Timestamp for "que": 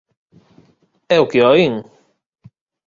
1.31-1.39